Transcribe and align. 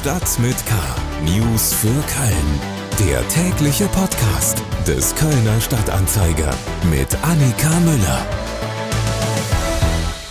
Stadt 0.00 0.38
mit 0.38 0.56
K. 0.64 0.74
News 1.26 1.74
für 1.74 1.88
Köln. 1.88 3.06
Der 3.06 3.28
tägliche 3.28 3.84
Podcast 3.88 4.62
des 4.86 5.14
Kölner 5.14 5.60
Stadtanzeiger 5.60 6.54
mit 6.90 7.14
Annika 7.22 7.68
Müller. 7.80 8.26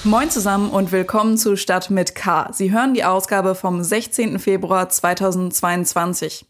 Moin 0.04 0.32
zusammen 0.32 0.72
und 0.72 0.92
willkommen 0.92 1.38
zu 1.38 1.56
Stadt 1.56 1.92
mit 1.92 2.16
K. 2.16 2.50
Sie 2.52 2.72
hören 2.72 2.96
die 2.96 3.04
Ausgabe 3.04 3.54
vom 3.54 3.84
16. 3.84 4.40
Februar 4.40 4.90
2022. 4.90 6.48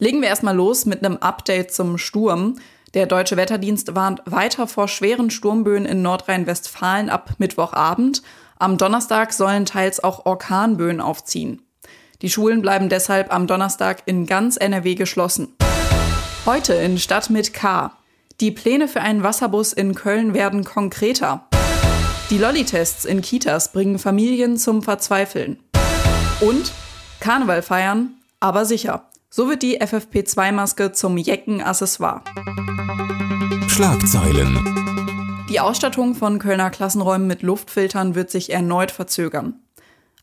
Legen 0.00 0.20
wir 0.20 0.28
erstmal 0.28 0.56
los 0.56 0.86
mit 0.86 1.04
einem 1.04 1.18
Update 1.18 1.72
zum 1.72 1.98
Sturm. 1.98 2.56
Der 2.94 3.06
Deutsche 3.06 3.36
Wetterdienst 3.36 3.94
warnt 3.94 4.22
weiter 4.24 4.66
vor 4.66 4.88
schweren 4.88 5.30
Sturmböen 5.30 5.86
in 5.86 6.02
Nordrhein-Westfalen 6.02 7.10
ab 7.10 7.34
Mittwochabend. 7.38 8.22
Am 8.58 8.76
Donnerstag 8.76 9.32
sollen 9.34 9.66
teils 9.66 10.02
auch 10.02 10.26
Orkanböen 10.26 11.00
aufziehen. 11.00 11.62
Die 12.22 12.28
Schulen 12.28 12.60
bleiben 12.60 12.90
deshalb 12.90 13.32
am 13.32 13.46
Donnerstag 13.46 14.02
in 14.04 14.26
ganz 14.26 14.58
NRW 14.58 14.94
geschlossen. 14.94 15.48
Heute 16.44 16.74
in 16.74 16.98
Stadt 16.98 17.30
mit 17.30 17.54
K. 17.54 17.92
Die 18.40 18.50
Pläne 18.50 18.88
für 18.88 19.00
einen 19.00 19.22
Wasserbus 19.22 19.72
in 19.72 19.94
Köln 19.94 20.34
werden 20.34 20.64
konkreter. 20.64 21.46
Die 22.28 22.36
Lolli-Tests 22.36 23.06
in 23.06 23.22
Kitas 23.22 23.72
bringen 23.72 23.98
Familien 23.98 24.58
zum 24.58 24.82
Verzweifeln. 24.82 25.60
Und 26.40 26.72
Karneval 27.20 27.62
feiern, 27.62 28.14
aber 28.38 28.66
sicher. 28.66 29.08
So 29.30 29.48
wird 29.48 29.62
die 29.62 29.80
FFP2-Maske 29.80 30.92
zum 30.92 31.16
Jecken-Accessoire. 31.16 32.22
Schlagzeilen. 33.68 34.58
Die 35.48 35.60
Ausstattung 35.60 36.14
von 36.14 36.38
Kölner 36.38 36.70
Klassenräumen 36.70 37.26
mit 37.26 37.42
Luftfiltern 37.42 38.14
wird 38.14 38.30
sich 38.30 38.52
erneut 38.52 38.90
verzögern. 38.90 39.54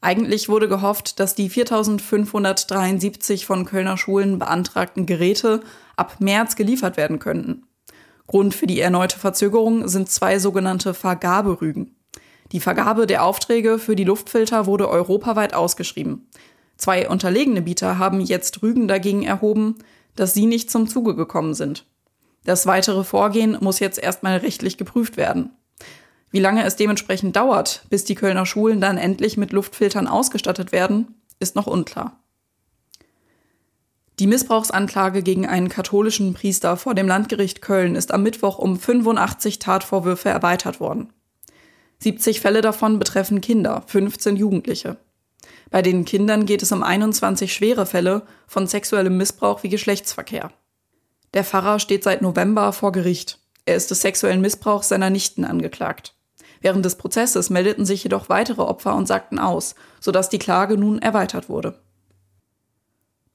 Eigentlich 0.02 0.48
wurde 0.48 0.68
gehofft, 0.68 1.20
dass 1.20 1.36
die 1.36 1.50
4573 1.50 3.46
von 3.46 3.66
Kölner 3.66 3.98
Schulen 3.98 4.40
beantragten 4.40 5.06
Geräte 5.06 5.62
ab 5.96 6.18
März 6.20 6.56
geliefert 6.56 6.98
werden 6.98 7.20
könnten. 7.20 7.64
Grund 8.28 8.54
für 8.54 8.68
die 8.68 8.80
erneute 8.80 9.18
Verzögerung 9.18 9.88
sind 9.88 10.10
zwei 10.10 10.38
sogenannte 10.38 10.94
Vergaberügen. 10.94 11.96
Die 12.52 12.60
Vergabe 12.60 13.08
der 13.08 13.24
Aufträge 13.24 13.80
für 13.80 13.96
die 13.96 14.04
Luftfilter 14.04 14.66
wurde 14.66 14.90
europaweit 14.90 15.54
ausgeschrieben. 15.54 16.28
Zwei 16.78 17.10
unterlegene 17.10 17.62
Bieter 17.62 17.98
haben 17.98 18.22
jetzt 18.22 18.62
Rügen 18.62 18.88
dagegen 18.88 19.24
erhoben, 19.24 19.76
dass 20.16 20.34
sie 20.34 20.46
nicht 20.46 20.70
zum 20.70 20.88
Zuge 20.88 21.16
gekommen 21.16 21.54
sind. 21.54 21.86
Das 22.46 22.66
weitere 22.66 23.04
Vorgehen 23.04 23.58
muss 23.60 23.80
jetzt 23.80 24.00
erstmal 24.00 24.38
rechtlich 24.38 24.78
geprüft 24.78 25.18
werden. 25.18 25.52
Wie 26.32 26.40
lange 26.40 26.66
es 26.66 26.76
dementsprechend 26.76 27.36
dauert, 27.36 27.84
bis 27.90 28.04
die 28.04 28.16
Kölner 28.16 28.46
Schulen 28.46 28.82
dann 28.82 28.98
endlich 28.98 29.38
mit 29.38 29.54
Luftfiltern 29.54 30.08
ausgestattet 30.08 30.72
werden, 30.72 31.16
ist 31.40 31.56
noch 31.56 31.68
unklar. 31.68 32.20
Die 34.20 34.28
Missbrauchsanklage 34.28 35.22
gegen 35.22 35.46
einen 35.46 35.70
katholischen 35.70 36.34
Priester 36.34 36.76
vor 36.76 36.96
dem 36.96 37.08
Landgericht 37.08 37.62
Köln 37.62 37.96
ist 37.96 38.12
am 38.12 38.24
Mittwoch 38.24 38.58
um 38.58 38.80
85 38.80 39.60
Tatvorwürfe 39.60 40.30
erweitert 40.30 40.80
worden. 40.80 41.14
70 42.00 42.42
Fälle 42.42 42.62
davon 42.62 42.98
betreffen 42.98 43.42
Kinder, 43.42 43.84
15 43.86 44.36
Jugendliche. 44.36 44.98
Bei 45.70 45.82
den 45.82 46.06
Kindern 46.06 46.46
geht 46.46 46.64
es 46.64 46.72
um 46.72 46.82
21 46.82 47.54
schwere 47.54 47.86
Fälle 47.86 48.24
von 48.48 48.66
sexuellem 48.66 49.18
Missbrauch 49.18 49.64
wie 49.64 49.70
Geschlechtsverkehr. 49.70 50.52
Der 51.34 51.44
Pfarrer 51.44 51.80
steht 51.80 52.04
seit 52.04 52.22
November 52.22 52.74
vor 52.74 52.92
Gericht. 52.92 53.40
Er 53.66 53.76
ist 53.76 53.92
des 53.92 54.02
sexuellen 54.02 54.42
Missbrauchs 54.42 54.88
seiner 54.88 55.10
Nichten 55.10 55.46
angeklagt. 55.46 56.17
Während 56.62 56.86
des 56.86 56.96
Prozesses 56.96 57.50
meldeten 57.50 57.86
sich 57.86 58.04
jedoch 58.04 58.30
weitere 58.30 58.62
Opfer 58.62 58.96
und 58.96 59.08
sagten 59.08 59.40
aus, 59.40 59.76
sodass 60.00 60.30
die 60.30 60.40
Klage 60.40 60.78
nun 60.78 61.00
erweitert 61.00 61.50
wurde. 61.50 61.80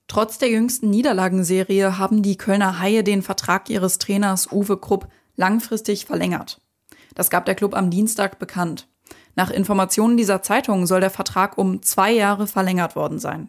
Trotz 0.09 0.39
der 0.39 0.51
jüngsten 0.51 0.91
Niederlagenserie 0.91 1.97
haben 1.99 2.23
die 2.23 2.37
Kölner 2.37 2.79
Haie 2.79 3.03
den 3.03 3.23
Vertrag 3.23 3.71
ihres 3.71 3.99
Trainers 3.99 4.53
Uwe 4.53 4.77
Krupp 4.77 5.09
langfristig 5.37 6.05
verlängert. 6.05 6.61
Das 7.15 7.31
gab 7.31 7.47
der 7.47 7.55
Club 7.55 7.75
am 7.75 7.91
Dienstag 7.91 8.39
bekannt. 8.39 8.89
Nach 9.35 9.51
Informationen 9.51 10.17
dieser 10.17 10.43
Zeitung 10.43 10.87
soll 10.87 11.01
der 11.01 11.11
Vertrag 11.11 11.57
um 11.57 11.83
zwei 11.83 12.13
Jahre 12.13 12.47
verlängert 12.47 12.97
worden 12.97 13.19
sein. 13.19 13.49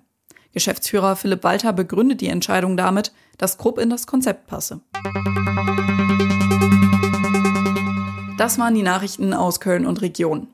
Geschäftsführer 0.53 1.15
Philipp 1.15 1.43
Walter 1.43 1.73
begründet 1.73 2.21
die 2.21 2.27
Entscheidung 2.27 2.77
damit, 2.77 3.11
dass 3.37 3.57
Krupp 3.57 3.79
in 3.79 3.89
das 3.89 4.07
Konzept 4.07 4.47
passe. 4.47 4.81
Das 8.37 8.57
waren 8.57 8.73
die 8.73 8.81
Nachrichten 8.81 9.31
aus 9.33 9.59
Köln 9.59 9.85
und 9.85 10.01
Region. 10.01 10.47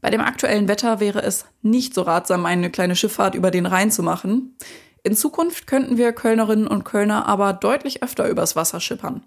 Bei 0.00 0.10
dem 0.10 0.20
aktuellen 0.20 0.66
Wetter 0.66 0.98
wäre 0.98 1.22
es 1.22 1.46
nicht 1.62 1.94
so 1.94 2.02
ratsam, 2.02 2.44
eine 2.44 2.70
kleine 2.70 2.96
Schifffahrt 2.96 3.36
über 3.36 3.52
den 3.52 3.66
Rhein 3.66 3.92
zu 3.92 4.02
machen. 4.02 4.56
In 5.04 5.14
Zukunft 5.14 5.68
könnten 5.68 5.96
wir 5.96 6.12
Kölnerinnen 6.12 6.66
und 6.66 6.84
Kölner 6.84 7.26
aber 7.26 7.52
deutlich 7.52 8.02
öfter 8.02 8.28
übers 8.28 8.56
Wasser 8.56 8.80
schippern. 8.80 9.22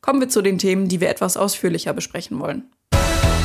Kommen 0.00 0.20
wir 0.20 0.28
zu 0.28 0.42
den 0.42 0.58
Themen, 0.58 0.88
die 0.88 1.00
wir 1.00 1.08
etwas 1.08 1.36
ausführlicher 1.36 1.92
besprechen 1.92 2.40
wollen. 2.40 2.64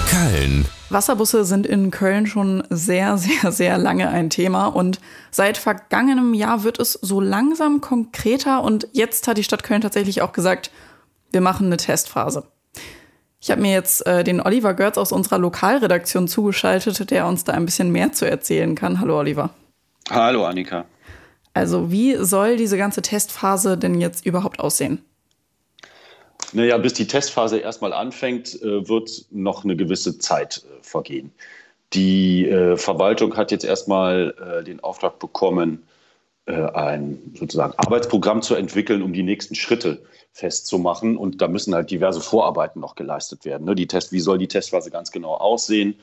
Köln. 0.09 0.66
Wasserbusse 0.90 1.45
sind 1.45 1.68
in 1.68 1.91
Köln 1.91 2.25
schon 2.25 2.63
sehr, 2.72 3.18
sehr, 3.18 3.51
sehr 3.51 3.78
lange 3.78 4.09
ein 4.09 4.31
Thema 4.31 4.66
und 4.68 5.00
seit 5.29 5.57
vergangenem 5.57 6.34
Jahr 6.34 6.63
wird 6.63 6.79
es 6.79 6.94
so 6.94 7.22
langsam 7.22 7.81
konkreter 7.81 8.63
und 8.63 8.88
jetzt 8.94 9.28
hat 9.28 9.38
die 9.38 9.44
Stadt 9.44 9.63
Köln 9.63 9.81
tatsächlich 9.81 10.24
auch 10.24 10.34
gesagt, 10.34 10.72
wir 11.31 11.41
machen 11.41 11.68
eine 11.68 11.78
Testphase. 11.78 12.47
Ich 13.45 13.51
habe 13.51 13.61
mir 13.61 13.73
jetzt 13.73 14.03
äh, 14.07 14.23
den 14.23 14.41
Oliver 14.41 14.73
Görz 14.73 14.97
aus 14.97 15.11
unserer 15.11 15.38
Lokalredaktion 15.38 16.28
zugeschaltet, 16.28 17.11
der 17.11 17.28
uns 17.28 17.44
da 17.44 17.53
ein 17.53 17.63
bisschen 17.63 17.91
mehr 17.91 18.11
zu 18.11 18.28
erzählen 18.28 18.73
kann. 18.73 19.00
Hallo 19.00 19.19
Oliver. 19.19 19.51
Hallo 20.09 20.45
Annika. 20.45 20.85
Also 21.53 21.91
wie 21.91 22.16
soll 22.16 22.57
diese 22.57 22.75
ganze 22.75 23.03
Testphase 23.03 23.78
denn 23.78 24.01
jetzt 24.01 24.25
überhaupt 24.25 24.59
aussehen? 24.59 25.06
Naja, 26.53 26.79
bis 26.79 26.95
die 26.95 27.06
Testphase 27.06 27.59
erstmal 27.59 27.94
anfängt, 27.94 28.59
äh, 28.63 28.89
wird 28.89 29.25
noch 29.29 29.63
eine 29.63 29.75
gewisse 29.75 30.17
Zeit 30.17 30.63
äh, 30.66 30.81
vergehen. 30.81 31.31
Die 31.94 32.47
äh, 32.47 32.77
Verwaltung 32.77 33.38
hat 33.38 33.51
jetzt 33.51 33.63
erstmal 33.63 34.63
den 34.66 34.79
Auftrag 34.79 35.19
bekommen, 35.19 35.83
ein 36.53 37.33
sozusagen 37.38 37.73
Arbeitsprogramm 37.78 38.41
zu 38.41 38.56
entwickeln, 38.56 39.01
um 39.01 39.13
die 39.13 39.23
nächsten 39.23 39.56
Schritte 39.56 40.03
festzumachen. 40.31 41.17
Und 41.17 41.41
da 41.41 41.47
müssen 41.47 41.73
halt 41.73 41.89
diverse 41.89 42.22
Vorarbeiten 42.22 42.79
noch 42.79 42.95
geleistet 42.95 43.45
werden. 43.45 43.66
Ne? 43.66 43.73
Die 43.73 43.88
Test, 43.88 44.11
wie 44.11 44.19
soll 44.19 44.38
die 44.38 44.47
Testphase 44.47 44.91
ganz 44.91 45.11
genau 45.11 45.33
aussehen? 45.33 45.95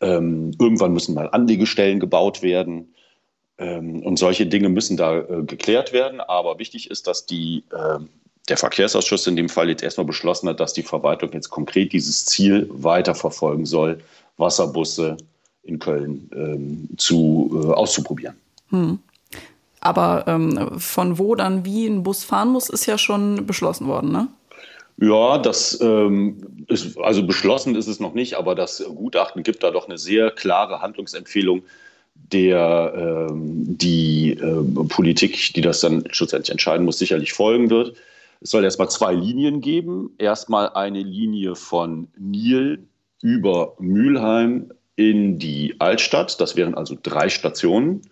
Ähm, 0.00 0.52
irgendwann 0.58 0.92
müssen 0.92 1.14
mal 1.14 1.30
Anlegestellen 1.30 2.00
gebaut 2.00 2.42
werden. 2.42 2.94
Ähm, 3.58 4.02
und 4.02 4.18
solche 4.18 4.46
Dinge 4.46 4.68
müssen 4.68 4.96
da 4.96 5.20
geklärt 5.20 5.92
werden. 5.92 6.20
Aber 6.20 6.58
wichtig 6.58 6.90
ist, 6.90 7.06
dass 7.06 7.24
die 7.24 7.64
ähm, 7.74 8.08
der 8.50 8.56
Verkehrsausschuss 8.56 9.26
in 9.26 9.36
dem 9.36 9.48
Fall 9.48 9.68
jetzt 9.68 9.82
erstmal 9.82 10.06
beschlossen 10.06 10.48
hat, 10.48 10.60
dass 10.60 10.72
die 10.72 10.82
Verwaltung 10.82 11.30
jetzt 11.32 11.50
konkret 11.50 11.92
dieses 11.92 12.26
Ziel 12.26 12.68
weiterverfolgen 12.72 13.64
soll, 13.64 14.00
Wasserbusse 14.36 15.16
in 15.62 15.78
Köln 15.78 16.28
ähm, 16.34 16.88
zu, 16.96 17.50
äh, 17.62 17.72
auszuprobieren. 17.72 18.36
Hm. 18.70 18.98
Aber 19.80 20.24
ähm, 20.26 20.78
von 20.78 21.18
wo 21.18 21.34
dann 21.34 21.64
wie 21.64 21.86
ein 21.86 22.02
Bus 22.02 22.24
fahren 22.24 22.50
muss, 22.50 22.68
ist 22.68 22.86
ja 22.86 22.98
schon 22.98 23.46
beschlossen 23.46 23.86
worden, 23.86 24.12
ne? 24.12 24.28
Ja, 24.98 25.38
das 25.38 25.80
ähm, 25.80 26.64
ist, 26.68 26.98
also 26.98 27.26
beschlossen 27.26 27.74
ist 27.74 27.86
es 27.86 28.00
noch 28.00 28.12
nicht, 28.12 28.34
aber 28.34 28.54
das 28.54 28.84
Gutachten 28.94 29.42
gibt 29.42 29.62
da 29.62 29.70
doch 29.70 29.88
eine 29.88 29.96
sehr 29.96 30.30
klare 30.30 30.82
Handlungsempfehlung, 30.82 31.62
der 32.14 33.28
ähm, 33.30 33.78
die 33.78 34.32
äh, 34.32 34.84
Politik, 34.88 35.54
die 35.54 35.62
das 35.62 35.80
dann 35.80 36.04
schlussendlich 36.10 36.50
entscheiden 36.50 36.84
muss, 36.84 36.98
sicherlich 36.98 37.32
folgen 37.32 37.70
wird. 37.70 37.96
Es 38.42 38.50
soll 38.50 38.64
erstmal 38.64 38.90
zwei 38.90 39.14
Linien 39.14 39.62
geben. 39.62 40.14
Erstmal 40.18 40.70
eine 40.70 41.02
Linie 41.02 41.56
von 41.56 42.08
Nil 42.18 42.86
über 43.22 43.74
Mülheim 43.78 44.70
in 44.96 45.38
die 45.38 45.76
Altstadt. 45.78 46.40
Das 46.40 46.56
wären 46.56 46.74
also 46.74 46.96
drei 47.02 47.28
Stationen. 47.28 48.02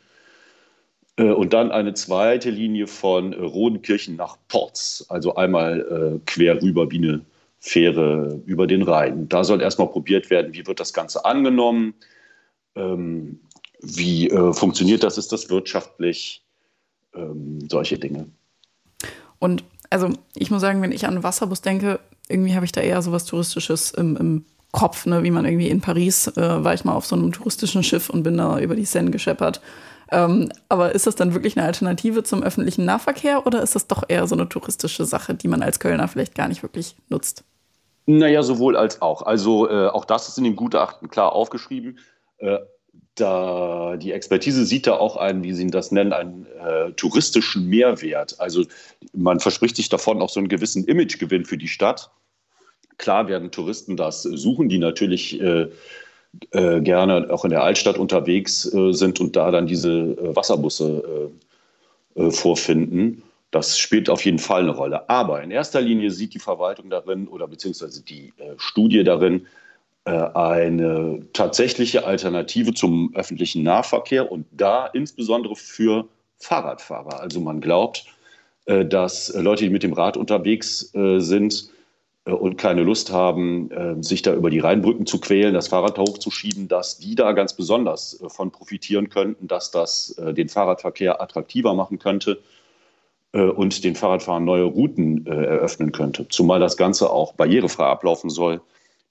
Äh, 1.19 1.33
und 1.33 1.53
dann 1.53 1.71
eine 1.71 1.93
zweite 1.95 2.51
Linie 2.51 2.87
von 2.87 3.35
Rodenkirchen 3.35 4.17
nach 4.17 4.39
Porz. 4.49 5.05
Also 5.09 5.35
einmal 5.35 5.81
äh, 5.81 6.21
quer 6.25 6.63
rüber 6.63 6.91
wie 6.91 6.99
eine 6.99 7.21
Fähre 7.61 8.41
über 8.47 8.67
den 8.67 8.83
Rhein. 8.83 9.29
Da 9.29 9.45
soll 9.45 9.61
erstmal 9.61 9.89
probiert 9.89 10.31
werden, 10.31 10.55
wie 10.55 10.67
wird 10.67 10.81
das 10.81 10.93
Ganze 10.93 11.25
angenommen, 11.25 11.95
ähm, 12.77 13.41
wie 13.81 14.31
äh, 14.31 14.53
funktioniert 14.53 15.03
das, 15.03 15.19
ist 15.19 15.33
das 15.33 15.51
wirtschaftlich, 15.51 16.45
ähm, 17.15 17.59
solche 17.69 17.99
Dinge. 17.99 18.27
Und 19.41 19.65
also 19.91 20.11
ich 20.37 20.51
muss 20.51 20.61
sagen, 20.61 20.83
wenn 20.83 20.93
ich 20.93 21.07
an 21.07 21.23
Wasserbus 21.23 21.63
denke, 21.63 22.01
irgendwie 22.29 22.55
habe 22.55 22.65
ich 22.65 22.73
da 22.73 22.81
eher 22.81 23.03
so 23.03 23.11
was 23.11 23.25
Touristisches 23.25 23.91
im, 23.93 24.17
im 24.17 24.45
Kopf, 24.71 25.07
ne? 25.07 25.23
wie 25.23 25.31
man 25.31 25.45
irgendwie 25.45 25.69
in 25.69 25.81
Paris 25.81 26.29
äh, 26.29 26.65
war 26.65 26.75
ich 26.75 26.85
mal 26.85 26.93
auf 26.93 27.07
so 27.07 27.17
einem 27.17 27.33
touristischen 27.33 27.83
Schiff 27.83 28.11
und 28.11 28.23
bin 28.23 28.37
da 28.37 28.61
über 28.61 28.77
die 28.77 28.85
Seine 28.85 29.11
gescheppert. 29.11 29.61
Ähm, 30.11 30.51
aber 30.69 30.95
ist 30.95 31.07
das 31.07 31.17
dann 31.17 31.35
wirklich 31.35 31.57
eine 31.57 31.67
Alternative 31.67 32.23
zum 32.23 32.43
öffentlichen 32.43 32.85
Nahverkehr 32.85 33.47
oder 33.47 33.63
ist 33.63 33.75
das 33.75 33.87
doch 33.87 34.05
eher 34.09 34.27
so 34.27 34.35
eine 34.35 34.49
touristische 34.49 35.05
Sache, 35.05 35.35
die 35.35 35.49
man 35.49 35.63
als 35.63 35.81
Kölner 35.81 36.09
vielleicht 36.09 36.35
gar 36.35 36.49
nicht 36.49 36.63
wirklich 36.63 36.97
nutzt? 37.09 37.45
Naja, 38.07 38.43
sowohl 38.43 38.77
als 38.77 39.03
auch. 39.03 39.23
Also 39.23 39.69
äh, 39.69 39.89
auch 39.89 40.07
das 40.07 40.29
ist 40.29 40.39
in 40.39 40.45
dem 40.45 40.57
Gutachten 40.57 41.11
klar 41.11 41.33
aufgeschrieben. 41.35 41.99
Äh, 42.39 42.59
da 43.17 43.97
die 43.97 44.13
Expertise 44.13 44.65
sieht 44.65 44.87
da 44.87 44.95
auch 44.95 45.17
einen, 45.17 45.43
wie 45.43 45.53
Sie 45.53 45.67
das 45.67 45.93
nennen, 45.93 46.13
einen 46.13 46.47
äh, 46.47 46.93
touristischen 46.93 47.67
Mehrwert. 47.67 48.41
Also 48.41 48.65
man 49.13 49.41
verspricht 49.41 49.77
sich 49.77 49.89
davon 49.89 50.23
auch 50.23 50.31
so 50.31 50.41
einen 50.41 50.49
gewissen 50.49 50.85
Imagegewinn 50.85 51.45
für 51.45 51.59
die 51.59 51.69
Stadt. 51.69 52.11
Klar 52.97 53.29
werden 53.29 53.51
Touristen 53.51 53.97
das 53.97 54.23
suchen, 54.23 54.69
die 54.69 54.79
natürlich 54.79 55.41
äh, 55.41 55.69
äh, 56.53 56.81
gerne 56.81 57.29
auch 57.31 57.45
in 57.45 57.51
der 57.51 57.63
Altstadt 57.63 57.99
unterwegs 57.99 58.73
äh, 58.73 58.93
sind 58.93 59.21
und 59.21 59.37
da 59.37 59.51
dann 59.51 59.67
diese 59.67 59.91
äh, 59.91 60.37
Wasserbusse 60.37 61.31
äh, 62.15 62.31
vorfinden. 62.31 63.23
Das 63.51 63.79
spielt 63.79 64.11
auf 64.11 64.25
jeden 64.25 64.39
Fall 64.39 64.63
eine 64.63 64.73
Rolle. 64.73 65.09
Aber 65.09 65.43
in 65.43 65.51
erster 65.51 65.81
Linie 65.81 66.11
sieht 66.11 66.35
die 66.35 66.39
Verwaltung 66.39 66.91
darin 66.91 67.29
oder 67.29 67.49
beziehungsweise 67.49 68.03
die 68.03 68.33
Studie 68.59 69.05
darin, 69.05 69.47
äh, 70.09 70.31
eine 70.35 71.21
tatsächliche 71.35 72.07
Alternative 72.07 72.73
zum 72.73 73.15
öffentlichen 73.15 73.63
Nahverkehr 73.63 74.33
und 74.33 74.47
da 74.53 74.87
insbesondere 74.87 75.55
für 75.55 76.09
Fahrradfahrer. 76.39 77.21
Also 77.21 77.41
man 77.41 77.61
glaubt, 77.61 78.07
äh, 78.65 78.87
dass 78.87 79.35
Leute, 79.35 79.65
die 79.65 79.71
mit 79.71 79.83
dem 79.83 79.93
Rad 79.93 80.17
unterwegs 80.17 80.95
äh, 80.95 81.19
sind 81.19 81.71
und 82.31 82.59
keine 82.59 82.83
Lust 82.83 83.13
haben, 83.13 83.71
sich 84.03 84.23
da 84.23 84.35
über 84.35 84.51
die 84.51 84.59
Rheinbrücken 84.59 85.07
zu 85.07 85.21
quälen, 85.21 85.55
das 85.55 85.69
Fahrrad 85.69 85.99
da 85.99 86.03
hochzuschieben, 86.03 86.69
dass 86.69 86.99
die 86.99 87.15
da 87.15 87.33
ganz 87.33 87.55
besonders 87.55 88.23
von 88.29 88.51
profitieren 88.51 89.09
könnten, 89.09 89.49
dass 89.49 89.71
das 89.71 90.15
den 90.19 90.49
Fahrradverkehr 90.49 91.23
attraktiver 91.23 91.75
machen 91.75 91.99
könnte 91.99 92.41
und 93.33 93.85
den 93.85 93.95
Fahrradfahrern 93.95 94.45
neue 94.45 94.65
Routen 94.65 95.27
eröffnen 95.27 95.93
könnte. 95.93 96.29
Zumal 96.29 96.61
das 96.61 96.77
Ganze 96.77 97.11
auch 97.11 97.33
barrierefrei 97.35 97.87
ablaufen 97.87 98.31
soll. 98.31 98.61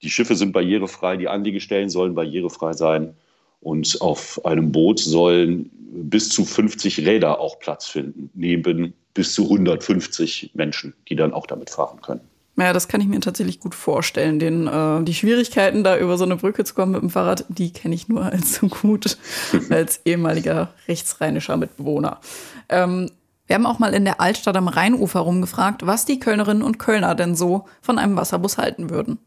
Die 0.02 0.10
Schiffe 0.10 0.36
sind 0.36 0.52
barrierefrei, 0.52 1.16
die 1.16 1.28
Anliegestellen 1.28 1.90
sollen 1.90 2.14
barrierefrei 2.14 2.72
sein 2.72 3.16
und 3.60 4.00
auf 4.00 4.44
einem 4.44 4.70
Boot 4.70 5.00
sollen 5.00 5.70
bis 5.90 6.28
zu 6.28 6.44
50 6.44 7.06
Räder 7.06 7.40
auch 7.40 7.58
Platz 7.58 7.86
finden, 7.86 8.30
neben 8.34 8.92
bis 9.14 9.34
zu 9.34 9.44
150 9.44 10.50
Menschen, 10.54 10.94
die 11.08 11.16
dann 11.16 11.32
auch 11.32 11.46
damit 11.46 11.70
fahren 11.70 12.00
können. 12.00 12.20
Ja, 12.58 12.72
das 12.72 12.88
kann 12.88 13.00
ich 13.00 13.06
mir 13.06 13.20
tatsächlich 13.20 13.60
gut 13.60 13.74
vorstellen. 13.74 14.40
Den, 14.40 14.66
äh, 14.66 15.04
die 15.04 15.14
Schwierigkeiten, 15.14 15.84
da 15.84 15.96
über 15.96 16.18
so 16.18 16.24
eine 16.24 16.36
Brücke 16.36 16.64
zu 16.64 16.74
kommen 16.74 16.92
mit 16.92 17.02
dem 17.02 17.10
Fahrrad, 17.10 17.44
die 17.48 17.72
kenne 17.72 17.94
ich 17.94 18.08
nur 18.08 18.24
allzu 18.24 18.68
gut 18.68 19.16
als 19.70 20.00
ehemaliger 20.04 20.74
rechtsrheinischer 20.88 21.56
Mitbewohner. 21.56 22.20
Ähm, 22.68 23.10
wir 23.46 23.54
haben 23.54 23.66
auch 23.66 23.78
mal 23.78 23.94
in 23.94 24.04
der 24.04 24.20
Altstadt 24.20 24.56
am 24.56 24.68
Rheinufer 24.68 25.20
rumgefragt, 25.20 25.86
was 25.86 26.04
die 26.04 26.18
Kölnerinnen 26.18 26.62
und 26.64 26.78
Kölner 26.78 27.14
denn 27.14 27.36
so 27.36 27.66
von 27.80 27.98
einem 27.98 28.16
Wasserbus 28.16 28.58
halten 28.58 28.90
würden. 28.90 29.18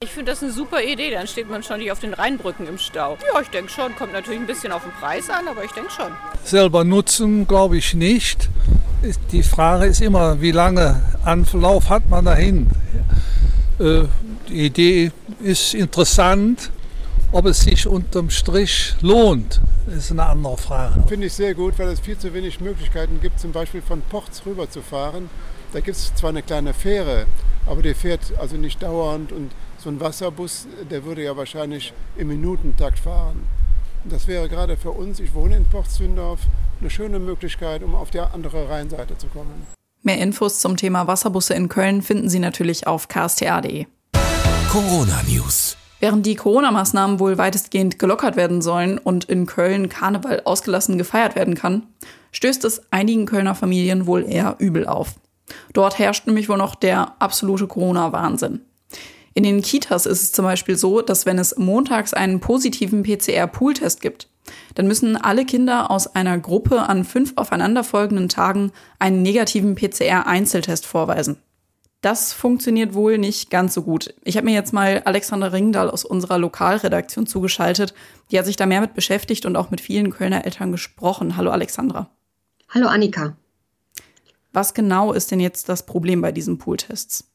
Ich 0.00 0.10
finde 0.10 0.30
das 0.30 0.42
eine 0.42 0.52
super 0.52 0.82
Idee, 0.82 1.10
dann 1.10 1.26
steht 1.26 1.50
man 1.50 1.62
schon 1.62 1.78
nicht 1.78 1.90
auf 1.90 2.00
den 2.00 2.14
Rheinbrücken 2.14 2.66
im 2.68 2.78
Stau. 2.78 3.18
Ja, 3.32 3.40
ich 3.40 3.48
denke 3.48 3.70
schon. 3.70 3.96
Kommt 3.96 4.12
natürlich 4.12 4.38
ein 4.38 4.46
bisschen 4.46 4.70
auf 4.70 4.82
den 4.82 4.92
Preis 4.92 5.30
an, 5.30 5.48
aber 5.48 5.64
ich 5.64 5.72
denke 5.72 5.90
schon. 5.90 6.12
Selber 6.44 6.84
nutzen 6.84 7.46
glaube 7.48 7.76
ich 7.78 7.94
nicht. 7.94 8.48
Die 9.30 9.42
Frage 9.42 9.86
ist 9.86 10.00
immer, 10.00 10.40
wie 10.40 10.50
lange 10.50 11.02
Anlauf 11.24 11.90
hat 11.90 12.08
man 12.08 12.24
dahin? 12.24 12.68
Äh, 13.78 14.04
die 14.48 14.66
Idee 14.66 15.12
ist 15.40 15.74
interessant. 15.74 16.70
Ob 17.32 17.46
es 17.46 17.60
sich 17.60 17.86
unterm 17.86 18.30
Strich 18.30 18.94
lohnt, 19.00 19.60
ist 19.94 20.12
eine 20.12 20.26
andere 20.26 20.56
Frage. 20.56 21.02
Finde 21.08 21.26
ich 21.26 21.32
sehr 21.32 21.54
gut, 21.54 21.78
weil 21.78 21.88
es 21.88 22.00
viel 22.00 22.16
zu 22.16 22.32
wenig 22.32 22.60
Möglichkeiten 22.60 23.20
gibt, 23.20 23.40
zum 23.40 23.52
Beispiel 23.52 23.82
von 23.82 24.00
Ports 24.00 24.46
rüber 24.46 24.70
zu 24.70 24.80
fahren. 24.80 25.28
Da 25.72 25.80
gibt 25.80 25.96
es 25.96 26.14
zwar 26.14 26.30
eine 26.30 26.42
kleine 26.42 26.72
Fähre, 26.72 27.26
aber 27.66 27.82
die 27.82 27.94
fährt 27.94 28.32
also 28.38 28.56
nicht 28.56 28.80
dauernd 28.80 29.32
und 29.32 29.50
so 29.78 29.90
ein 29.90 30.00
Wasserbus, 30.00 30.68
der 30.88 31.04
würde 31.04 31.24
ja 31.24 31.36
wahrscheinlich 31.36 31.92
im 32.16 32.28
Minutentakt 32.28 33.00
fahren. 33.00 33.42
Das 34.04 34.28
wäre 34.28 34.48
gerade 34.48 34.76
für 34.76 34.92
uns, 34.92 35.18
ich 35.18 35.34
wohne 35.34 35.56
in 35.56 35.64
Portzündorf, 35.64 36.40
eine 36.80 36.90
schöne 36.90 37.18
Möglichkeit, 37.18 37.82
um 37.82 37.94
auf 37.94 38.10
die 38.10 38.20
andere 38.20 38.68
Rheinseite 38.68 39.16
zu 39.18 39.26
kommen. 39.28 39.66
Mehr 40.02 40.18
Infos 40.18 40.60
zum 40.60 40.76
Thema 40.76 41.06
Wasserbusse 41.06 41.54
in 41.54 41.68
Köln 41.68 42.02
finden 42.02 42.28
Sie 42.28 42.38
natürlich 42.38 42.86
auf 42.86 43.08
ksta.de. 43.08 43.86
Corona 44.70 45.22
News. 45.28 45.76
Während 45.98 46.26
die 46.26 46.36
Corona-Maßnahmen 46.36 47.18
wohl 47.18 47.38
weitestgehend 47.38 47.98
gelockert 47.98 48.36
werden 48.36 48.60
sollen 48.60 48.98
und 48.98 49.24
in 49.24 49.46
Köln 49.46 49.88
Karneval 49.88 50.42
ausgelassen 50.44 50.98
gefeiert 50.98 51.34
werden 51.34 51.54
kann, 51.54 51.84
stößt 52.32 52.64
es 52.64 52.82
einigen 52.90 53.26
Kölner 53.26 53.54
Familien 53.54 54.06
wohl 54.06 54.24
eher 54.28 54.56
übel 54.58 54.86
auf. 54.86 55.14
Dort 55.72 55.98
herrscht 55.98 56.26
nämlich 56.26 56.48
wohl 56.48 56.58
noch 56.58 56.74
der 56.74 57.20
absolute 57.20 57.66
Corona-Wahnsinn. 57.66 58.60
In 59.32 59.42
den 59.42 59.62
Kitas 59.62 60.06
ist 60.06 60.22
es 60.22 60.32
zum 60.32 60.44
Beispiel 60.44 60.76
so, 60.76 61.02
dass 61.02 61.26
wenn 61.26 61.38
es 61.38 61.56
montags 61.56 62.14
einen 62.14 62.40
positiven 62.40 63.02
PCR-Pooltest 63.02 64.00
gibt, 64.00 64.28
dann 64.74 64.86
müssen 64.86 65.16
alle 65.16 65.44
Kinder 65.44 65.90
aus 65.90 66.06
einer 66.06 66.38
Gruppe 66.38 66.88
an 66.88 67.04
fünf 67.04 67.32
aufeinanderfolgenden 67.36 68.28
Tagen 68.28 68.72
einen 68.98 69.22
negativen 69.22 69.74
PCR-Einzeltest 69.74 70.86
vorweisen. 70.86 71.36
Das 72.02 72.32
funktioniert 72.32 72.94
wohl 72.94 73.18
nicht 73.18 73.50
ganz 73.50 73.74
so 73.74 73.82
gut. 73.82 74.14
Ich 74.22 74.36
habe 74.36 74.44
mir 74.44 74.54
jetzt 74.54 74.72
mal 74.72 75.02
Alexander 75.04 75.52
Ringdahl 75.52 75.90
aus 75.90 76.04
unserer 76.04 76.38
Lokalredaktion 76.38 77.26
zugeschaltet. 77.26 77.94
Die 78.30 78.38
hat 78.38 78.46
sich 78.46 78.56
da 78.56 78.66
mehr 78.66 78.80
mit 78.80 78.94
beschäftigt 78.94 79.46
und 79.46 79.56
auch 79.56 79.70
mit 79.70 79.80
vielen 79.80 80.10
Kölner 80.10 80.44
Eltern 80.44 80.70
gesprochen. 80.70 81.36
Hallo 81.36 81.50
Alexandra. 81.50 82.10
Hallo 82.68 82.86
Annika. 82.86 83.36
Was 84.52 84.72
genau 84.72 85.12
ist 85.12 85.30
denn 85.30 85.40
jetzt 85.40 85.68
das 85.68 85.84
Problem 85.84 86.20
bei 86.20 86.32
diesen 86.32 86.58
Pooltests? 86.58 87.30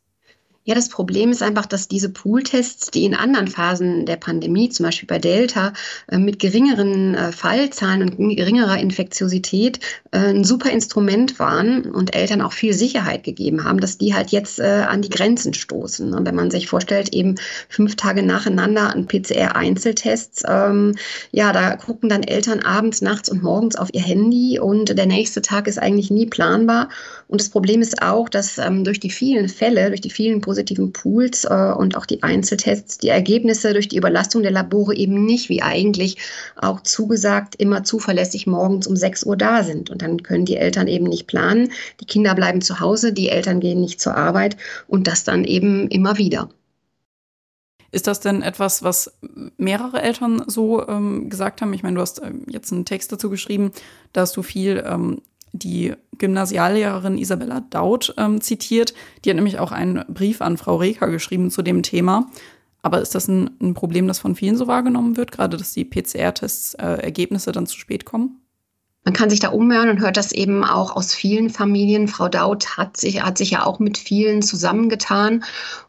Ja, 0.63 0.75
das 0.75 0.89
Problem 0.89 1.31
ist 1.31 1.41
einfach, 1.41 1.65
dass 1.65 1.87
diese 1.87 2.09
Pooltests, 2.09 2.91
die 2.91 3.05
in 3.05 3.15
anderen 3.15 3.47
Phasen 3.47 4.05
der 4.05 4.17
Pandemie, 4.17 4.69
zum 4.69 4.85
Beispiel 4.85 5.07
bei 5.07 5.17
Delta, 5.17 5.73
äh, 6.07 6.19
mit 6.19 6.37
geringeren 6.37 7.15
äh, 7.15 7.31
Fallzahlen 7.31 8.03
und 8.03 8.35
geringerer 8.35 8.77
Infektiosität 8.77 9.79
äh, 10.11 10.19
ein 10.19 10.43
super 10.43 10.69
Instrument 10.69 11.39
waren 11.39 11.85
und 11.85 12.15
Eltern 12.15 12.41
auch 12.41 12.51
viel 12.51 12.73
Sicherheit 12.73 13.23
gegeben 13.23 13.63
haben, 13.63 13.79
dass 13.79 13.97
die 13.97 14.13
halt 14.13 14.29
jetzt 14.29 14.61
an 14.61 15.01
die 15.01 15.09
Grenzen 15.09 15.53
stoßen. 15.53 16.13
Und 16.13 16.25
wenn 16.27 16.35
man 16.35 16.51
sich 16.51 16.67
vorstellt, 16.67 17.13
eben 17.13 17.35
fünf 17.69 17.95
Tage 17.95 18.21
nacheinander 18.21 18.93
an 18.93 19.07
PCR-Einzeltests, 19.07 20.43
ähm, 20.47 20.95
ja, 21.31 21.53
da 21.53 21.75
gucken 21.75 22.09
dann 22.09 22.23
Eltern 22.23 22.59
abends, 22.59 23.01
nachts 23.01 23.29
und 23.29 23.41
morgens 23.41 23.75
auf 23.75 23.89
ihr 23.93 24.01
Handy 24.01 24.59
und 24.59 24.95
der 24.97 25.05
nächste 25.05 25.41
Tag 25.41 25.67
ist 25.67 25.79
eigentlich 25.79 26.11
nie 26.11 26.27
planbar. 26.27 26.89
Und 27.31 27.39
das 27.39 27.47
Problem 27.47 27.81
ist 27.81 28.01
auch, 28.01 28.27
dass 28.27 28.57
ähm, 28.57 28.83
durch 28.83 28.99
die 28.99 29.09
vielen 29.09 29.47
Fälle, 29.47 29.87
durch 29.87 30.01
die 30.01 30.09
vielen 30.09 30.41
positiven 30.41 30.91
Pools 30.91 31.45
äh, 31.45 31.73
und 31.77 31.95
auch 31.95 32.05
die 32.05 32.21
Einzeltests 32.23 32.97
die 32.97 33.07
Ergebnisse 33.07 33.71
durch 33.71 33.87
die 33.87 33.95
Überlastung 33.95 34.41
der 34.41 34.51
Labore 34.51 34.93
eben 34.93 35.23
nicht, 35.25 35.47
wie 35.47 35.61
eigentlich 35.61 36.17
auch 36.57 36.81
zugesagt, 36.81 37.55
immer 37.55 37.85
zuverlässig 37.85 38.47
morgens 38.47 38.85
um 38.85 38.97
6 38.97 39.23
Uhr 39.23 39.37
da 39.37 39.63
sind. 39.63 39.89
Und 39.89 40.01
dann 40.01 40.23
können 40.23 40.43
die 40.43 40.57
Eltern 40.57 40.89
eben 40.89 41.05
nicht 41.05 41.27
planen. 41.27 41.71
Die 42.01 42.05
Kinder 42.05 42.35
bleiben 42.35 42.59
zu 42.59 42.81
Hause, 42.81 43.13
die 43.13 43.29
Eltern 43.29 43.61
gehen 43.61 43.79
nicht 43.79 44.01
zur 44.01 44.17
Arbeit 44.17 44.57
und 44.89 45.07
das 45.07 45.23
dann 45.23 45.45
eben 45.45 45.87
immer 45.87 46.17
wieder. 46.17 46.49
Ist 47.93 48.07
das 48.07 48.19
denn 48.19 48.41
etwas, 48.41 48.83
was 48.83 49.13
mehrere 49.55 50.01
Eltern 50.01 50.43
so 50.47 50.85
ähm, 50.85 51.29
gesagt 51.29 51.61
haben? 51.61 51.71
Ich 51.71 51.83
meine, 51.83 51.95
du 51.95 52.01
hast 52.01 52.21
ähm, 52.21 52.43
jetzt 52.49 52.73
einen 52.73 52.83
Text 52.83 53.13
dazu 53.13 53.29
geschrieben, 53.29 53.71
dass 54.11 54.33
du 54.33 54.43
viel 54.43 54.83
ähm, 54.85 55.21
die 55.53 55.93
Gymnasiallehrerin 56.17 57.17
Isabella 57.17 57.61
Daut 57.69 58.13
ähm, 58.17 58.41
zitiert. 58.41 58.93
Die 59.23 59.29
hat 59.29 59.35
nämlich 59.35 59.59
auch 59.59 59.71
einen 59.71 60.03
Brief 60.07 60.41
an 60.41 60.57
Frau 60.57 60.77
Reker 60.77 61.09
geschrieben 61.09 61.51
zu 61.51 61.61
dem 61.61 61.83
Thema. 61.83 62.27
Aber 62.81 63.01
ist 63.01 63.13
das 63.13 63.27
ein, 63.27 63.51
ein 63.61 63.73
Problem, 63.73 64.07
das 64.07 64.19
von 64.19 64.35
vielen 64.35 64.57
so 64.57 64.67
wahrgenommen 64.67 65.17
wird, 65.17 65.31
gerade 65.31 65.57
dass 65.57 65.73
die 65.73 65.85
PCR-Tests 65.85 66.75
äh, 66.75 66.85
Ergebnisse 66.85 67.51
dann 67.51 67.67
zu 67.67 67.77
spät 67.77 68.05
kommen? 68.05 68.41
Man 69.03 69.15
kann 69.15 69.31
sich 69.31 69.39
da 69.39 69.49
umhören 69.49 69.89
und 69.89 69.99
hört 69.99 70.15
das 70.15 70.31
eben 70.31 70.63
auch 70.63 70.95
aus 70.95 71.11
vielen 71.15 71.49
Familien. 71.49 72.07
Frau 72.07 72.29
Daut 72.29 72.77
hat 72.77 72.97
sich, 72.97 73.23
hat 73.23 73.39
sich 73.39 73.49
ja 73.49 73.65
auch 73.65 73.79
mit 73.79 73.97
vielen 73.97 74.43
zusammengetan. 74.43 75.43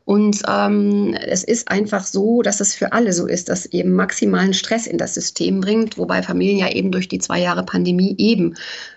Und 0.06 0.42
ähm, 0.48 1.14
es 1.20 1.44
ist 1.44 1.70
einfach 1.70 2.06
so, 2.06 2.40
dass 2.40 2.60
es 2.60 2.74
für 2.74 2.94
alle 2.94 3.12
so 3.12 3.26
ist, 3.26 3.50
dass 3.50 3.66
eben 3.66 3.92
maximalen 3.92 4.54
Stress 4.54 4.86
in 4.86 4.96
das 4.96 5.12
System 5.12 5.60
bringt, 5.60 5.98
wobei 5.98 6.22
Familien 6.22 6.58
ja 6.58 6.70
eben 6.70 6.90
durch 6.90 7.06
die 7.06 7.18
zwei 7.18 7.38
Jahre 7.38 7.64
Pandemie 7.64 8.14
eben 8.16 8.54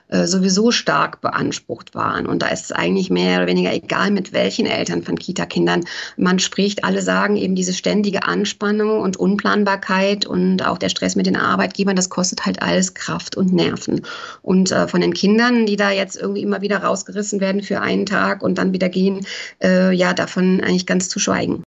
äh, 0.07 0.27
sowieso 0.27 0.71
stark 0.71 1.21
beansprucht 1.21 1.95
waren. 1.95 2.27
Und 2.27 2.41
da 2.41 2.47
ist 2.47 2.65
es 2.65 2.71
eigentlich 2.71 3.09
mehr 3.09 3.37
oder 3.37 3.47
weniger 3.47 3.73
egal, 3.73 4.11
mit 4.11 4.33
welchen 4.33 4.67
Eltern 4.67 5.01
von 5.01 5.17
Kita-Kindern 5.17 5.83
man 6.15 6.37
spricht. 6.37 6.83
Alle 6.83 7.01
sagen 7.01 7.37
eben 7.37 7.55
diese 7.55 7.73
ständige 7.73 8.23
Anspannung 8.23 9.01
und 9.01 9.17
Unplanbarkeit 9.17 10.25
und 10.25 10.65
auch 10.65 10.77
der 10.77 10.89
Stress 10.89 11.15
mit 11.15 11.25
den 11.25 11.35
Arbeitgebern, 11.35 11.95
das 11.95 12.09
kostet 12.09 12.45
halt 12.45 12.61
alles 12.61 12.93
Kraft 12.93 13.35
und 13.35 13.51
Nerven. 13.51 14.01
Und 14.43 14.71
äh, 14.71 14.87
von 14.87 15.01
den 15.01 15.13
Kindern, 15.13 15.65
die 15.65 15.75
da 15.75 15.89
jetzt 15.89 16.17
irgendwie 16.17 16.43
immer 16.43 16.61
wieder 16.61 16.77
rausgerissen 16.77 17.39
werden 17.39 17.63
für 17.63 17.81
einen 17.81 18.05
Tag 18.05 18.43
und 18.43 18.57
dann 18.57 18.73
wieder 18.73 18.89
gehen, 18.89 19.25
äh, 19.63 19.91
ja, 19.91 20.13
davon 20.13 20.61
eigentlich 20.61 20.85
ganz 20.85 21.09
zu 21.09 21.19
schweigen. 21.19 21.63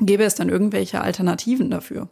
Gäbe 0.00 0.22
es 0.22 0.36
dann 0.36 0.48
irgendwelche 0.48 1.00
Alternativen 1.00 1.70
dafür? 1.70 2.08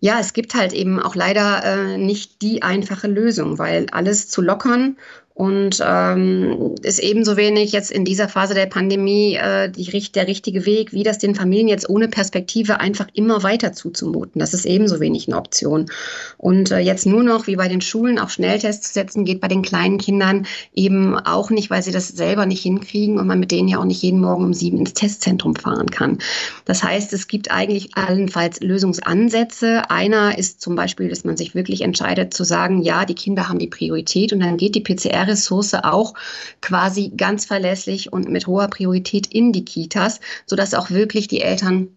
Ja, 0.00 0.20
es 0.20 0.32
gibt 0.32 0.54
halt 0.54 0.72
eben 0.72 1.00
auch 1.00 1.14
leider 1.14 1.64
äh, 1.64 1.98
nicht 1.98 2.42
die 2.42 2.62
einfache 2.62 3.08
Lösung, 3.08 3.58
weil 3.58 3.86
alles 3.92 4.28
zu 4.28 4.42
lockern 4.42 4.96
und 5.36 5.84
ähm, 5.86 6.76
ist 6.80 6.98
ebenso 6.98 7.36
wenig 7.36 7.72
jetzt 7.72 7.90
in 7.90 8.06
dieser 8.06 8.26
Phase 8.26 8.54
der 8.54 8.64
Pandemie 8.64 9.34
äh, 9.34 9.70
die, 9.70 9.84
der 10.12 10.26
richtige 10.26 10.64
Weg, 10.64 10.94
wie 10.94 11.02
das 11.02 11.18
den 11.18 11.34
Familien 11.34 11.68
jetzt 11.68 11.90
ohne 11.90 12.08
Perspektive 12.08 12.80
einfach 12.80 13.08
immer 13.12 13.42
weiter 13.42 13.74
zuzumuten. 13.74 14.38
Das 14.38 14.54
ist 14.54 14.64
ebenso 14.64 14.98
wenig 14.98 15.28
eine 15.28 15.36
Option. 15.36 15.90
Und 16.38 16.70
äh, 16.70 16.78
jetzt 16.78 17.04
nur 17.04 17.22
noch, 17.22 17.46
wie 17.46 17.56
bei 17.56 17.68
den 17.68 17.82
Schulen, 17.82 18.18
auf 18.18 18.30
Schnelltests 18.30 18.88
zu 18.88 18.94
setzen, 18.94 19.26
geht 19.26 19.42
bei 19.42 19.48
den 19.48 19.60
kleinen 19.60 19.98
Kindern 19.98 20.46
eben 20.72 21.18
auch 21.18 21.50
nicht, 21.50 21.68
weil 21.68 21.82
sie 21.82 21.92
das 21.92 22.08
selber 22.08 22.46
nicht 22.46 22.62
hinkriegen 22.62 23.18
und 23.18 23.26
man 23.26 23.38
mit 23.38 23.50
denen 23.50 23.68
ja 23.68 23.78
auch 23.78 23.84
nicht 23.84 24.00
jeden 24.00 24.22
Morgen 24.22 24.42
um 24.42 24.54
sieben 24.54 24.78
ins 24.78 24.94
Testzentrum 24.94 25.54
fahren 25.54 25.90
kann. 25.90 26.16
Das 26.64 26.82
heißt, 26.82 27.12
es 27.12 27.28
gibt 27.28 27.50
eigentlich 27.50 27.94
allenfalls 27.94 28.60
Lösungsansätze. 28.60 29.90
Einer 29.90 30.38
ist 30.38 30.62
zum 30.62 30.76
Beispiel, 30.76 31.10
dass 31.10 31.24
man 31.24 31.36
sich 31.36 31.54
wirklich 31.54 31.82
entscheidet 31.82 32.32
zu 32.32 32.42
sagen, 32.42 32.80
ja, 32.80 33.04
die 33.04 33.14
Kinder 33.14 33.50
haben 33.50 33.58
die 33.58 33.66
Priorität 33.66 34.32
und 34.32 34.40
dann 34.40 34.56
geht 34.56 34.74
die 34.74 34.80
PCR 34.80 35.25
Ressource 35.26 35.74
auch 35.74 36.14
quasi 36.60 37.12
ganz 37.16 37.44
verlässlich 37.44 38.12
und 38.12 38.28
mit 38.28 38.46
hoher 38.46 38.68
Priorität 38.68 39.26
in 39.26 39.52
die 39.52 39.64
Kitas, 39.64 40.20
sodass 40.46 40.74
auch 40.74 40.90
wirklich 40.90 41.28
die 41.28 41.40
Eltern 41.40 41.96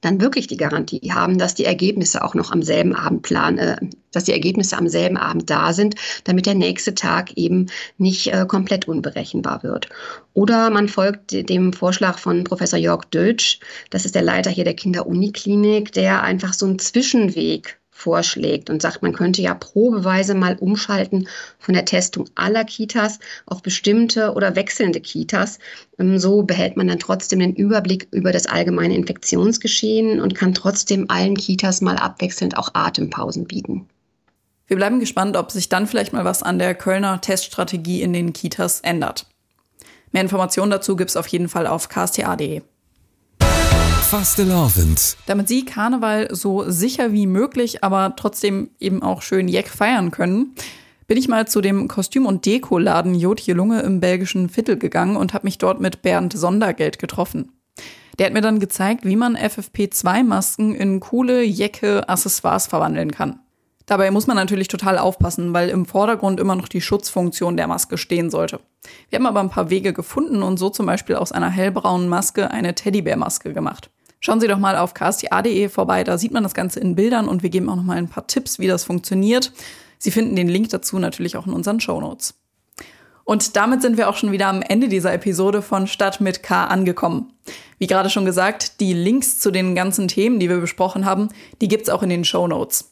dann 0.00 0.20
wirklich 0.20 0.46
die 0.46 0.56
Garantie 0.56 1.12
haben, 1.12 1.38
dass 1.38 1.54
die 1.54 1.64
Ergebnisse 1.64 2.22
auch 2.22 2.34
noch 2.34 2.52
am 2.52 2.62
selben 2.62 2.94
Abend 2.94 3.22
planen, 3.22 3.58
äh, 3.58 3.76
dass 4.12 4.24
die 4.24 4.32
Ergebnisse 4.32 4.76
am 4.76 4.88
selben 4.88 5.16
Abend 5.16 5.50
da 5.50 5.72
sind, 5.72 5.94
damit 6.24 6.46
der 6.46 6.54
nächste 6.54 6.94
Tag 6.94 7.32
eben 7.36 7.66
nicht 7.96 8.32
äh, 8.32 8.44
komplett 8.46 8.86
unberechenbar 8.86 9.62
wird. 9.62 9.88
Oder 10.34 10.70
man 10.70 10.88
folgt 10.88 11.32
dem 11.48 11.72
Vorschlag 11.72 12.18
von 12.18 12.44
Professor 12.44 12.78
Jörg 12.78 13.04
Dötsch, 13.06 13.60
das 13.90 14.04
ist 14.04 14.14
der 14.14 14.22
Leiter 14.22 14.50
hier 14.50 14.64
der 14.64 14.74
Kinder-Uniklinik, 14.74 15.92
der 15.92 16.22
einfach 16.22 16.52
so 16.52 16.66
einen 16.66 16.78
Zwischenweg 16.78 17.80
vorschlägt 17.98 18.70
und 18.70 18.80
sagt, 18.80 19.02
man 19.02 19.12
könnte 19.12 19.42
ja 19.42 19.54
probeweise 19.54 20.34
mal 20.34 20.56
umschalten 20.56 21.28
von 21.58 21.74
der 21.74 21.84
Testung 21.84 22.28
aller 22.36 22.64
Kitas 22.64 23.18
auf 23.44 23.60
bestimmte 23.60 24.34
oder 24.34 24.54
wechselnde 24.54 25.00
Kitas. 25.00 25.58
Ähm, 25.98 26.18
so 26.18 26.44
behält 26.44 26.76
man 26.76 26.86
dann 26.86 27.00
trotzdem 27.00 27.40
den 27.40 27.56
Überblick 27.56 28.06
über 28.12 28.30
das 28.30 28.46
allgemeine 28.46 28.94
Infektionsgeschehen 28.94 30.20
und 30.20 30.36
kann 30.36 30.54
trotzdem 30.54 31.06
allen 31.08 31.36
Kitas 31.36 31.80
mal 31.80 31.96
abwechselnd 31.96 32.56
auch 32.56 32.70
Atempausen 32.72 33.46
bieten. 33.46 33.88
Wir 34.68 34.76
bleiben 34.76 35.00
gespannt, 35.00 35.36
ob 35.36 35.50
sich 35.50 35.68
dann 35.68 35.88
vielleicht 35.88 36.12
mal 36.12 36.24
was 36.24 36.44
an 36.44 36.60
der 36.60 36.76
Kölner 36.76 37.20
Teststrategie 37.20 38.02
in 38.02 38.12
den 38.12 38.32
Kitas 38.32 38.80
ändert. 38.80 39.26
Mehr 40.12 40.22
Informationen 40.22 40.70
dazu 40.70 40.94
gibt 40.94 41.10
es 41.10 41.16
auf 41.16 41.26
jeden 41.26 41.48
Fall 41.48 41.66
auf 41.66 41.88
ksta.de. 41.88 42.62
Fastelovend. 44.08 45.18
Damit 45.26 45.48
Sie 45.48 45.66
Karneval 45.66 46.34
so 46.34 46.70
sicher 46.70 47.12
wie 47.12 47.26
möglich, 47.26 47.84
aber 47.84 48.16
trotzdem 48.16 48.70
eben 48.80 49.02
auch 49.02 49.20
schön 49.20 49.48
Jeck 49.48 49.68
feiern 49.68 50.10
können, 50.10 50.54
bin 51.06 51.18
ich 51.18 51.28
mal 51.28 51.46
zu 51.46 51.60
dem 51.60 51.88
Kostüm- 51.88 52.24
und 52.24 52.46
Dekoladen 52.46 53.14
Jotje 53.14 53.52
Lunge 53.52 53.82
im 53.82 54.00
belgischen 54.00 54.48
Viertel 54.48 54.78
gegangen 54.78 55.14
und 55.16 55.34
habe 55.34 55.46
mich 55.46 55.58
dort 55.58 55.82
mit 55.82 56.00
Bernd 56.00 56.32
Sondergeld 56.32 56.98
getroffen. 56.98 57.52
Der 58.18 58.24
hat 58.24 58.32
mir 58.32 58.40
dann 58.40 58.60
gezeigt, 58.60 59.04
wie 59.04 59.14
man 59.14 59.36
FFP2-Masken 59.36 60.74
in 60.74 61.00
coole, 61.00 61.42
jecke 61.42 62.08
Accessoires 62.08 62.66
verwandeln 62.66 63.10
kann. 63.10 63.40
Dabei 63.84 64.10
muss 64.10 64.26
man 64.26 64.36
natürlich 64.36 64.68
total 64.68 64.96
aufpassen, 64.96 65.52
weil 65.52 65.68
im 65.68 65.84
Vordergrund 65.84 66.40
immer 66.40 66.56
noch 66.56 66.68
die 66.68 66.80
Schutzfunktion 66.80 67.58
der 67.58 67.66
Maske 67.66 67.98
stehen 67.98 68.30
sollte. 68.30 68.60
Wir 69.10 69.18
haben 69.18 69.26
aber 69.26 69.40
ein 69.40 69.50
paar 69.50 69.68
Wege 69.68 69.92
gefunden 69.92 70.42
und 70.42 70.56
so 70.56 70.70
zum 70.70 70.86
Beispiel 70.86 71.16
aus 71.16 71.30
einer 71.30 71.50
hellbraunen 71.50 72.08
Maske 72.08 72.50
eine 72.50 72.74
Teddybärmaske 72.74 73.52
gemacht. 73.52 73.90
Schauen 74.20 74.40
Sie 74.40 74.48
doch 74.48 74.58
mal 74.58 74.76
auf 74.76 74.94
ksta.de 74.94 75.68
vorbei, 75.68 76.04
da 76.04 76.18
sieht 76.18 76.32
man 76.32 76.42
das 76.42 76.54
Ganze 76.54 76.80
in 76.80 76.94
Bildern 76.94 77.28
und 77.28 77.42
wir 77.42 77.50
geben 77.50 77.68
auch 77.68 77.76
noch 77.76 77.84
mal 77.84 77.96
ein 77.96 78.08
paar 78.08 78.26
Tipps, 78.26 78.58
wie 78.58 78.66
das 78.66 78.84
funktioniert. 78.84 79.52
Sie 79.98 80.10
finden 80.10 80.36
den 80.36 80.48
Link 80.48 80.70
dazu 80.70 80.98
natürlich 80.98 81.36
auch 81.36 81.46
in 81.46 81.52
unseren 81.52 81.80
Show 81.80 82.00
Notes. 82.00 82.34
Und 83.24 83.56
damit 83.56 83.82
sind 83.82 83.98
wir 83.98 84.08
auch 84.08 84.16
schon 84.16 84.32
wieder 84.32 84.46
am 84.46 84.62
Ende 84.62 84.88
dieser 84.88 85.12
Episode 85.12 85.60
von 85.60 85.86
Stadt 85.86 86.20
mit 86.20 86.42
K 86.42 86.64
angekommen. 86.64 87.34
Wie 87.78 87.86
gerade 87.86 88.08
schon 88.08 88.24
gesagt, 88.24 88.80
die 88.80 88.94
Links 88.94 89.38
zu 89.38 89.50
den 89.50 89.74
ganzen 89.74 90.08
Themen, 90.08 90.40
die 90.40 90.48
wir 90.48 90.58
besprochen 90.58 91.04
haben, 91.04 91.28
die 91.60 91.68
gibt's 91.68 91.90
auch 91.90 92.02
in 92.02 92.08
den 92.08 92.24
Show 92.24 92.48
Notes. 92.48 92.90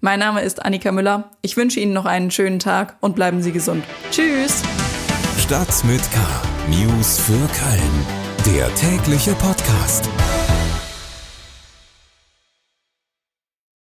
Mein 0.00 0.20
Name 0.20 0.42
ist 0.42 0.64
Annika 0.64 0.92
Müller. 0.92 1.32
Ich 1.42 1.56
wünsche 1.56 1.80
Ihnen 1.80 1.92
noch 1.92 2.04
einen 2.04 2.30
schönen 2.30 2.60
Tag 2.60 2.96
und 3.00 3.16
bleiben 3.16 3.42
Sie 3.42 3.50
gesund. 3.50 3.84
Tschüss! 4.12 4.62
Stadt 5.38 5.84
mit 5.84 6.02
K. 6.12 6.20
News 6.68 7.18
für 7.18 7.32
Köln. 7.32 8.06
Der 8.56 8.72
tägliche 8.76 9.32
Podcast. 9.32 10.08